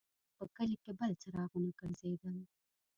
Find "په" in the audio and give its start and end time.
0.37-0.45